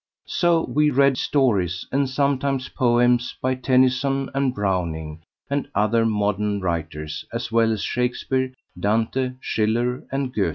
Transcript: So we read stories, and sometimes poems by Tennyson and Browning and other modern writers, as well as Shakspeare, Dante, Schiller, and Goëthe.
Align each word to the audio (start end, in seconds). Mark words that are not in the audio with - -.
So 0.33 0.63
we 0.63 0.89
read 0.89 1.15
stories, 1.19 1.85
and 1.91 2.09
sometimes 2.09 2.69
poems 2.69 3.35
by 3.39 3.53
Tennyson 3.53 4.31
and 4.33 4.51
Browning 4.51 5.21
and 5.47 5.69
other 5.75 6.07
modern 6.07 6.59
writers, 6.59 7.23
as 7.31 7.51
well 7.51 7.71
as 7.71 7.83
Shakspeare, 7.83 8.51
Dante, 8.79 9.33
Schiller, 9.41 10.03
and 10.11 10.33
Goëthe. 10.33 10.49